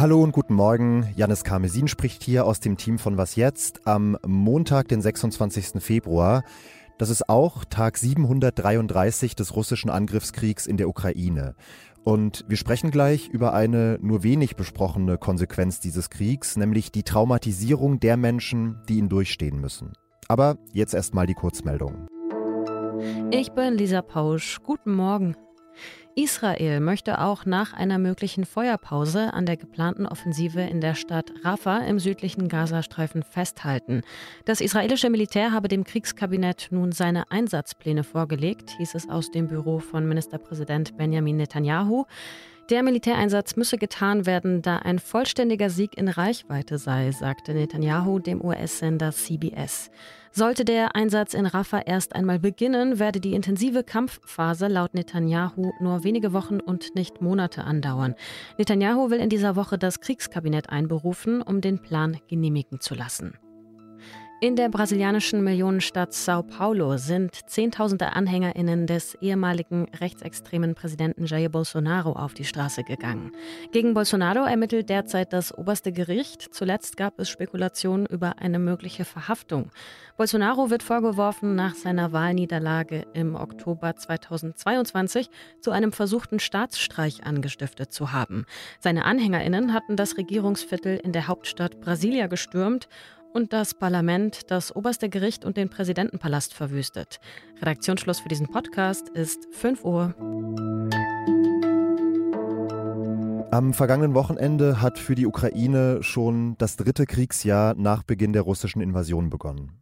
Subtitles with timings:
[0.00, 1.12] Hallo und guten Morgen.
[1.14, 5.82] Janis Karmesin spricht hier aus dem Team von Was Jetzt am Montag, den 26.
[5.82, 6.42] Februar.
[6.96, 11.54] Das ist auch Tag 733 des russischen Angriffskriegs in der Ukraine.
[12.02, 18.00] Und wir sprechen gleich über eine nur wenig besprochene Konsequenz dieses Kriegs, nämlich die Traumatisierung
[18.00, 19.92] der Menschen, die ihn durchstehen müssen.
[20.28, 22.06] Aber jetzt erstmal die Kurzmeldung.
[23.32, 24.60] Ich bin Lisa Pausch.
[24.64, 25.36] Guten Morgen.
[26.16, 31.78] Israel möchte auch nach einer möglichen Feuerpause an der geplanten Offensive in der Stadt Rafah
[31.78, 34.02] im südlichen Gazastreifen festhalten.
[34.44, 39.78] Das israelische Militär habe dem Kriegskabinett nun seine Einsatzpläne vorgelegt, hieß es aus dem Büro
[39.78, 42.06] von Ministerpräsident Benjamin Netanyahu.
[42.70, 48.40] Der Militäreinsatz müsse getan werden, da ein vollständiger Sieg in Reichweite sei, sagte Netanyahu dem
[48.40, 49.90] US-Sender CBS.
[50.30, 56.04] Sollte der Einsatz in Rafah erst einmal beginnen, werde die intensive Kampfphase laut Netanyahu nur
[56.04, 58.14] wenige Wochen und nicht Monate andauern.
[58.56, 63.34] Netanyahu will in dieser Woche das Kriegskabinett einberufen, um den Plan genehmigen zu lassen.
[64.42, 72.12] In der brasilianischen Millionenstadt Sao Paulo sind Zehntausende Anhängerinnen des ehemaligen rechtsextremen Präsidenten Jair Bolsonaro
[72.12, 73.32] auf die Straße gegangen.
[73.70, 76.54] Gegen Bolsonaro ermittelt derzeit das oberste Gericht.
[76.54, 79.72] Zuletzt gab es Spekulationen über eine mögliche Verhaftung.
[80.16, 85.28] Bolsonaro wird vorgeworfen, nach seiner Wahlniederlage im Oktober 2022
[85.60, 88.46] zu einem versuchten Staatsstreich angestiftet zu haben.
[88.78, 92.88] Seine Anhängerinnen hatten das Regierungsviertel in der Hauptstadt Brasilia gestürmt
[93.32, 97.20] und das Parlament, das oberste Gericht und den Präsidentenpalast verwüstet.
[97.60, 100.14] Redaktionsschluss für diesen Podcast ist 5 Uhr.
[103.52, 108.80] Am vergangenen Wochenende hat für die Ukraine schon das dritte Kriegsjahr nach Beginn der russischen
[108.80, 109.72] Invasion begonnen.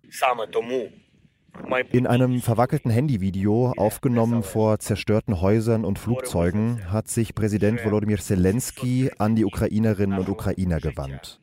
[1.91, 9.11] In einem verwackelten Handyvideo, aufgenommen vor zerstörten Häusern und Flugzeugen, hat sich Präsident Volodymyr Zelensky
[9.19, 11.41] an die Ukrainerinnen und Ukrainer gewandt.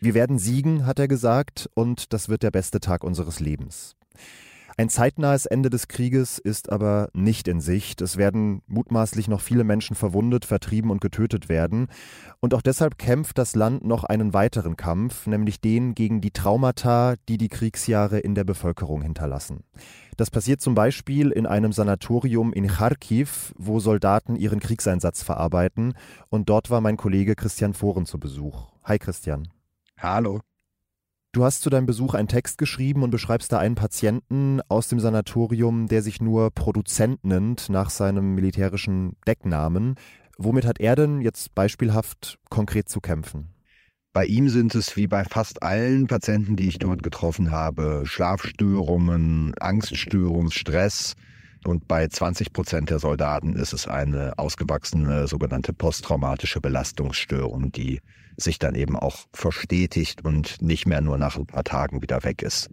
[0.00, 3.96] Wir werden siegen, hat er gesagt, und das wird der beste Tag unseres Lebens.
[4.76, 8.00] Ein zeitnahes Ende des Krieges ist aber nicht in Sicht.
[8.00, 11.88] Es werden mutmaßlich noch viele Menschen verwundet, vertrieben und getötet werden.
[12.40, 17.14] Und auch deshalb kämpft das Land noch einen weiteren Kampf, nämlich den gegen die Traumata,
[17.28, 19.64] die die Kriegsjahre in der Bevölkerung hinterlassen.
[20.16, 25.94] Das passiert zum Beispiel in einem Sanatorium in Kharkiv, wo Soldaten ihren Kriegseinsatz verarbeiten.
[26.28, 28.68] Und dort war mein Kollege Christian Foren zu Besuch.
[28.84, 29.48] Hi Christian.
[29.98, 30.40] Hallo.
[31.32, 34.98] Du hast zu deinem Besuch einen Text geschrieben und beschreibst da einen Patienten aus dem
[34.98, 39.94] Sanatorium, der sich nur Produzent nennt nach seinem militärischen Decknamen.
[40.38, 43.54] Womit hat er denn jetzt beispielhaft konkret zu kämpfen?
[44.12, 49.54] Bei ihm sind es wie bei fast allen Patienten, die ich dort getroffen habe, Schlafstörungen,
[49.60, 51.14] Angststörungen, Stress.
[51.64, 58.00] Und bei 20 Prozent der Soldaten ist es eine ausgewachsene sogenannte posttraumatische Belastungsstörung, die
[58.36, 62.42] sich dann eben auch verstetigt und nicht mehr nur nach ein paar Tagen wieder weg
[62.42, 62.70] ist.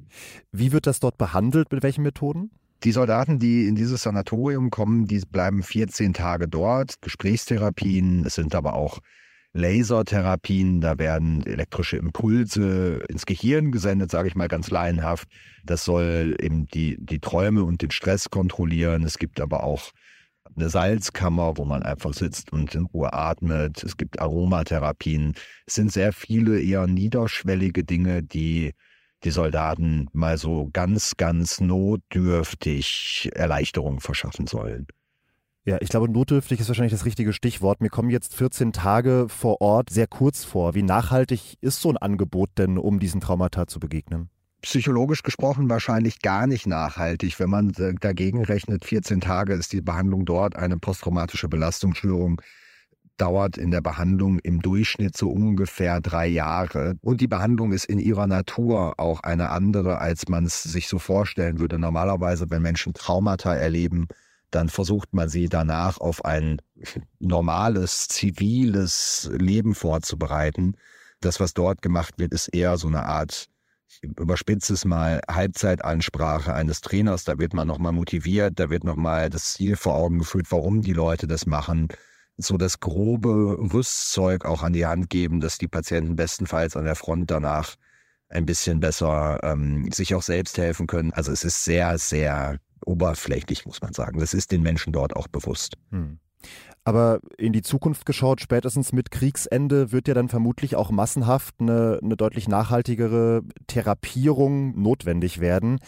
[0.52, 1.72] Wie wird das dort behandelt?
[1.72, 2.52] Mit welchen Methoden?
[2.84, 7.02] Die Soldaten, die in dieses Sanatorium kommen, die bleiben 14 Tage dort.
[7.02, 9.00] Gesprächstherapien, es sind aber auch
[9.57, 15.28] Lasertherapien, da werden elektrische Impulse ins Gehirn gesendet, sage ich mal ganz laienhaft.
[15.66, 19.03] Das soll eben die, die Träume und den Stress kontrollieren.
[19.03, 19.91] Es gibt aber auch
[20.56, 23.84] eine Salzkammer, wo man einfach sitzt und in Ruhe atmet.
[23.84, 25.34] Es gibt Aromatherapien.
[25.66, 28.73] Es sind sehr viele eher niederschwellige Dinge, die
[29.23, 34.88] die Soldaten mal so ganz, ganz notdürftig Erleichterung verschaffen sollen.
[35.67, 37.81] Ja, ich glaube, notdürftig ist wahrscheinlich das richtige Stichwort.
[37.81, 40.75] Mir kommen jetzt 14 Tage vor Ort sehr kurz vor.
[40.75, 44.29] Wie nachhaltig ist so ein Angebot denn, um diesen Traumata zu begegnen?
[44.61, 47.39] psychologisch gesprochen wahrscheinlich gar nicht nachhaltig.
[47.39, 52.41] Wenn man dagegen rechnet, 14 Tage ist die Behandlung dort, eine posttraumatische Belastungsstörung
[53.17, 56.95] dauert in der Behandlung im Durchschnitt so ungefähr drei Jahre.
[57.01, 60.99] Und die Behandlung ist in ihrer Natur auch eine andere, als man es sich so
[60.99, 61.79] vorstellen würde.
[61.79, 64.08] Normalerweise, wenn Menschen Traumata erleben,
[64.52, 66.61] dann versucht man sie danach auf ein
[67.20, 70.76] normales, ziviles Leben vorzubereiten.
[71.20, 73.49] Das, was dort gemacht wird, ist eher so eine Art
[73.90, 79.29] ich überspitze es mal, Halbzeitansprache eines Trainers, da wird man nochmal motiviert, da wird nochmal
[79.29, 81.88] das Ziel vor Augen geführt, warum die Leute das machen.
[82.38, 86.96] So das grobe Rüstzeug auch an die Hand geben, dass die Patienten bestenfalls an der
[86.96, 87.76] Front danach
[88.29, 91.14] ein bisschen besser ähm, sich auch selbst helfen können.
[91.14, 94.20] Also es ist sehr, sehr oberflächlich, muss man sagen.
[94.20, 95.76] Das ist den Menschen dort auch bewusst.
[95.91, 96.20] Hm.
[96.84, 102.00] Aber in die Zukunft geschaut, spätestens mit Kriegsende, wird ja dann vermutlich auch massenhaft eine,
[102.02, 105.79] eine deutlich nachhaltigere Therapierung notwendig werden.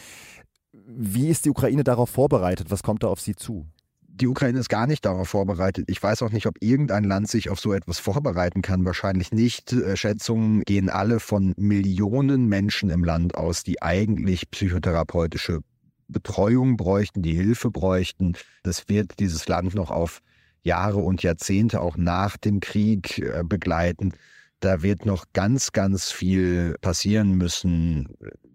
[0.74, 2.70] Wie ist die Ukraine darauf vorbereitet?
[2.70, 3.66] Was kommt da auf sie zu?
[4.02, 5.86] Die Ukraine ist gar nicht darauf vorbereitet.
[5.90, 8.84] Ich weiß auch nicht, ob irgendein Land sich auf so etwas vorbereiten kann.
[8.84, 9.72] Wahrscheinlich nicht.
[9.72, 15.62] Äh, Schätzungen gehen alle von Millionen Menschen im Land aus, die eigentlich psychotherapeutische
[16.10, 18.34] Betreuung bräuchten, die Hilfe bräuchten.
[18.64, 20.22] Das wird dieses Land noch auf
[20.62, 24.14] Jahre und Jahrzehnte auch nach dem Krieg äh, begleiten.
[24.60, 28.10] Da wird noch ganz, ganz viel passieren müssen,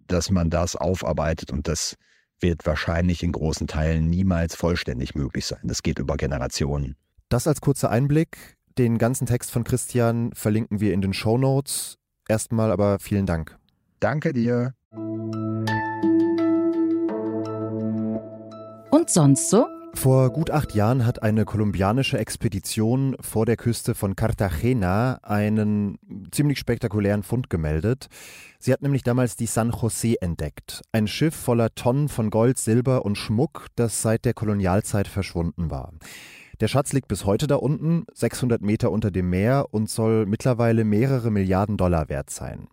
[0.07, 1.97] dass man das aufarbeitet und das
[2.41, 5.61] wird wahrscheinlich in großen Teilen niemals vollständig möglich sein.
[5.63, 6.97] Das geht über Generationen.
[7.29, 8.57] Das als kurzer Einblick.
[8.77, 11.97] Den ganzen Text von Christian verlinken wir in den Show Notes.
[12.29, 13.57] Erstmal aber vielen Dank.
[14.01, 14.75] Danke dir.
[18.95, 19.67] Und sonst so?
[19.95, 25.99] Vor gut acht Jahren hat eine kolumbianische Expedition vor der Küste von Cartagena einen
[26.31, 28.07] ziemlich spektakulären Fund gemeldet.
[28.61, 33.05] Sie hat nämlich damals die San José entdeckt, ein Schiff voller Tonnen von Gold, Silber
[33.05, 35.93] und Schmuck, das seit der Kolonialzeit verschwunden war.
[36.61, 40.85] Der Schatz liegt bis heute da unten, 600 Meter unter dem Meer und soll mittlerweile
[40.85, 42.69] mehrere Milliarden Dollar wert sein.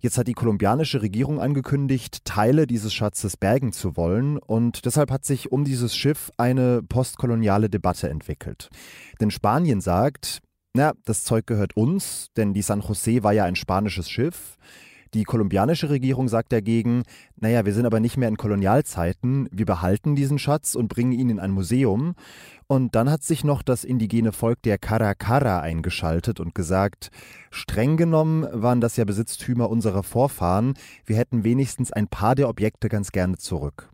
[0.00, 5.24] Jetzt hat die kolumbianische Regierung angekündigt, Teile dieses Schatzes bergen zu wollen und deshalb hat
[5.24, 8.68] sich um dieses Schiff eine postkoloniale Debatte entwickelt.
[9.20, 10.40] Denn Spanien sagt,
[10.72, 14.56] na, das Zeug gehört uns, denn die San José war ja ein spanisches Schiff.
[15.14, 17.02] Die kolumbianische Regierung sagt dagegen,
[17.36, 21.30] naja, wir sind aber nicht mehr in Kolonialzeiten, wir behalten diesen Schatz und bringen ihn
[21.30, 22.14] in ein Museum.
[22.66, 27.10] Und dann hat sich noch das indigene Volk der Caracara eingeschaltet und gesagt,
[27.50, 30.74] streng genommen waren das ja Besitztümer unserer Vorfahren,
[31.06, 33.88] wir hätten wenigstens ein paar der Objekte ganz gerne zurück.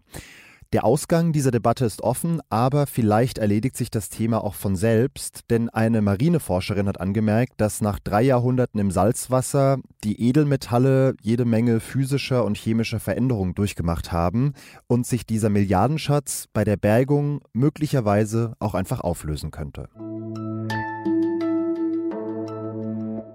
[0.74, 5.42] Der Ausgang dieser Debatte ist offen, aber vielleicht erledigt sich das Thema auch von selbst,
[5.48, 11.78] denn eine Marineforscherin hat angemerkt, dass nach drei Jahrhunderten im Salzwasser die Edelmetalle jede Menge
[11.78, 14.54] physischer und chemischer Veränderungen durchgemacht haben
[14.88, 19.88] und sich dieser Milliardenschatz bei der Bergung möglicherweise auch einfach auflösen könnte.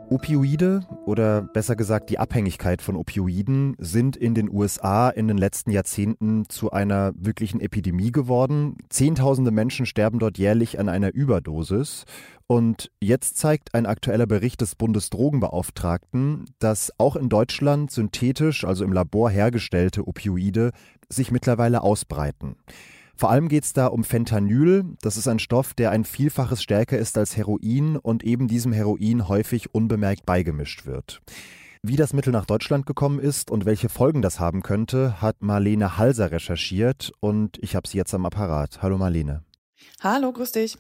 [0.10, 5.70] Opioide oder besser gesagt die Abhängigkeit von Opioiden sind in den USA in den letzten
[5.70, 8.78] Jahrzehnten zu einer wirklichen Epidemie geworden.
[8.90, 12.06] Zehntausende Menschen sterben dort jährlich an einer Überdosis.
[12.48, 18.94] Und jetzt zeigt ein aktueller Bericht des Bundesdrogenbeauftragten, dass auch in Deutschland synthetisch, also im
[18.94, 20.72] Labor hergestellte Opioide
[21.08, 22.56] sich mittlerweile ausbreiten.
[23.20, 24.86] Vor allem geht es da um Fentanyl.
[25.02, 29.28] Das ist ein Stoff, der ein Vielfaches stärker ist als Heroin und eben diesem Heroin
[29.28, 31.22] häufig unbemerkt beigemischt wird.
[31.84, 35.98] Wie das Mittel nach Deutschland gekommen ist und welche Folgen das haben könnte, hat Marlene
[35.98, 38.82] Halser recherchiert und ich habe sie jetzt am Apparat.
[38.82, 39.44] Hallo Marlene.
[40.00, 40.78] Hallo, grüß dich.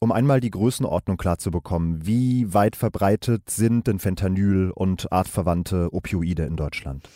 [0.00, 5.94] Um einmal die Größenordnung klar zu bekommen, wie weit verbreitet sind denn Fentanyl und artverwandte
[5.94, 7.08] Opioide in Deutschland?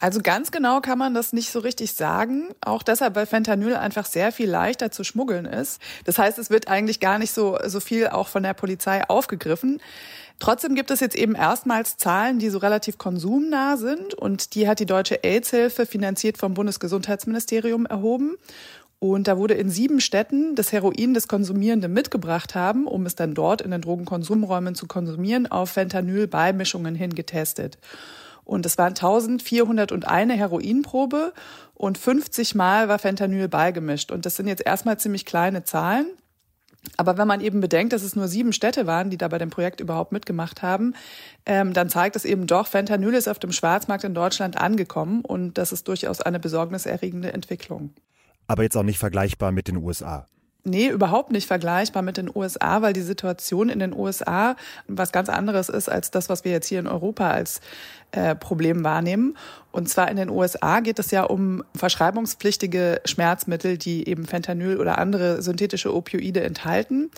[0.00, 2.50] Also ganz genau kann man das nicht so richtig sagen.
[2.60, 5.80] Auch deshalb, weil Fentanyl einfach sehr viel leichter zu schmuggeln ist.
[6.04, 9.80] Das heißt, es wird eigentlich gar nicht so, so viel auch von der Polizei aufgegriffen.
[10.38, 14.14] Trotzdem gibt es jetzt eben erstmals Zahlen, die so relativ konsumnah sind.
[14.14, 18.36] Und die hat die Deutsche AIDS-Hilfe finanziert vom Bundesgesundheitsministerium erhoben.
[19.00, 23.34] Und da wurde in sieben Städten das Heroin des Konsumierenden mitgebracht haben, um es dann
[23.34, 27.78] dort in den Drogenkonsumräumen zu konsumieren, auf Fentanyl-Beimischungen hin getestet.
[28.48, 31.34] Und es waren 1401 Heroinprobe
[31.74, 34.10] und 50 Mal war Fentanyl beigemischt.
[34.10, 36.06] Und das sind jetzt erstmal ziemlich kleine Zahlen.
[36.96, 39.50] Aber wenn man eben bedenkt, dass es nur sieben Städte waren, die da bei dem
[39.50, 40.94] Projekt überhaupt mitgemacht haben,
[41.44, 45.58] ähm, dann zeigt es eben doch, Fentanyl ist auf dem Schwarzmarkt in Deutschland angekommen und
[45.58, 47.92] das ist durchaus eine besorgniserregende Entwicklung.
[48.46, 50.26] Aber jetzt auch nicht vergleichbar mit den USA.
[50.68, 54.56] Nee, überhaupt nicht vergleichbar mit den USA, weil die Situation in den USA
[54.86, 57.60] was ganz anderes ist als das, was wir jetzt hier in Europa als
[58.12, 59.36] äh, Problem wahrnehmen.
[59.72, 64.98] Und zwar in den USA geht es ja um verschreibungspflichtige Schmerzmittel, die eben Fentanyl oder
[64.98, 67.10] andere synthetische Opioide enthalten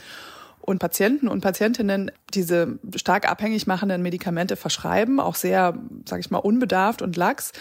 [0.61, 5.77] und Patienten und Patientinnen diese stark abhängig machenden Medikamente verschreiben, auch sehr,
[6.09, 7.53] sage ich mal, unbedarft und lax.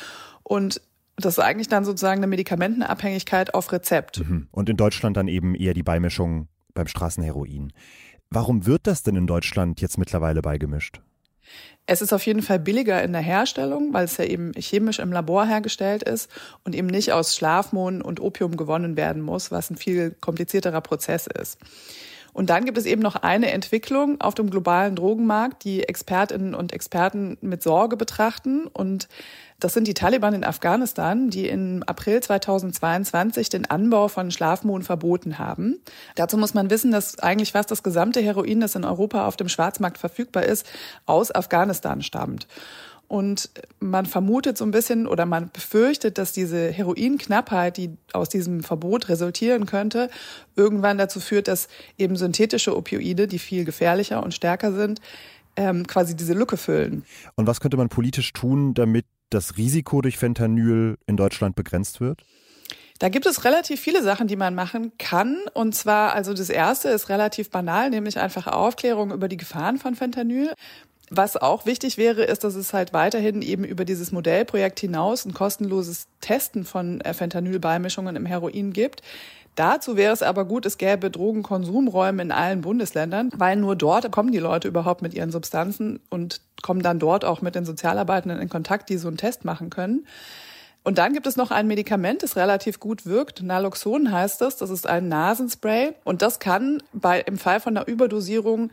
[0.43, 0.81] Und
[1.25, 4.19] das ist eigentlich dann sozusagen eine Medikamentenabhängigkeit auf Rezept.
[4.19, 4.47] Mhm.
[4.51, 7.73] Und in Deutschland dann eben eher die Beimischung beim Straßenheroin.
[8.29, 11.01] Warum wird das denn in Deutschland jetzt mittlerweile beigemischt?
[11.88, 15.11] Es ist auf jeden Fall billiger in der Herstellung, weil es ja eben chemisch im
[15.11, 16.29] Labor hergestellt ist
[16.63, 21.25] und eben nicht aus Schlafmohn und Opium gewonnen werden muss, was ein viel komplizierterer Prozess
[21.25, 21.57] ist.
[22.39, 26.72] Und dann gibt es eben noch eine Entwicklung auf dem globalen Drogenmarkt, die Expertinnen und
[26.72, 28.65] Experten mit Sorge betrachten.
[28.65, 29.10] Und
[29.60, 35.38] das sind die Taliban in Afghanistan, die im April 2022 den Anbau von Schlafmohn verboten
[35.38, 35.81] haben.
[36.15, 39.50] Dazu muss man wissen, dass eigentlich fast das gesamte Heroin, das in Europa auf dem
[39.50, 40.65] Schwarzmarkt verfügbar ist,
[41.05, 42.48] aus Afghanistan stammt.
[43.09, 43.49] Und
[43.79, 49.09] man vermutet so ein bisschen oder man befürchtet, dass diese Heroinknappheit, die aus diesem Verbot
[49.09, 50.11] resultieren könnte,
[50.55, 55.01] irgendwann dazu führt, dass eben synthetische Opioide, die viel gefährlicher und stärker sind,
[55.55, 57.03] ähm, quasi diese Lücke füllen.
[57.35, 62.23] Und was könnte man politisch tun, damit das Risiko durch Fentanyl in Deutschland begrenzt wird?
[62.99, 65.37] Da gibt es relativ viele Sachen, die man machen kann.
[65.53, 69.95] Und zwar, also das erste ist relativ banal, nämlich einfach Aufklärung über die Gefahren von
[69.95, 70.53] Fentanyl.
[71.09, 75.33] Was auch wichtig wäre, ist, dass es halt weiterhin eben über dieses Modellprojekt hinaus ein
[75.33, 79.01] kostenloses Testen von Fentanyl-Beimischungen im Heroin gibt.
[79.55, 84.31] Dazu wäre es aber gut, es gäbe Drogenkonsumräume in allen Bundesländern, weil nur dort kommen
[84.31, 88.47] die Leute überhaupt mit ihren Substanzen und kommen dann dort auch mit den Sozialarbeitenden in
[88.47, 90.05] Kontakt, die so einen Test machen können.
[90.83, 93.43] Und dann gibt es noch ein Medikament, das relativ gut wirkt.
[93.43, 94.55] Naloxon heißt das.
[94.55, 95.93] Das ist ein Nasenspray.
[96.05, 98.71] Und das kann bei, im Fall von einer Überdosierung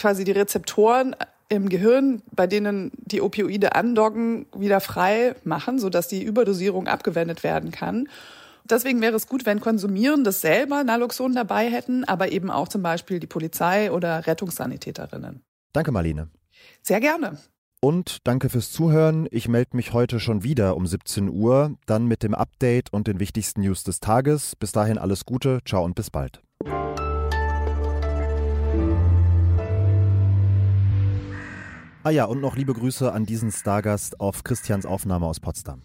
[0.00, 1.14] quasi die Rezeptoren
[1.48, 7.70] im Gehirn, bei denen die Opioide andocken, wieder frei machen, sodass die Überdosierung abgewendet werden
[7.70, 8.08] kann.
[8.64, 13.18] Deswegen wäre es gut, wenn Konsumierende selber Naloxon dabei hätten, aber eben auch zum Beispiel
[13.18, 15.42] die Polizei oder Rettungssanitäterinnen.
[15.72, 16.28] Danke, Marlene.
[16.82, 17.38] Sehr gerne.
[17.82, 19.26] Und danke fürs Zuhören.
[19.30, 23.18] Ich melde mich heute schon wieder um 17 Uhr, dann mit dem Update und den
[23.18, 24.54] wichtigsten News des Tages.
[24.54, 26.42] Bis dahin alles Gute, ciao und bis bald.
[32.02, 35.82] Ah ja, und noch liebe Grüße an diesen Stargast auf Christians Aufnahme aus Potsdam.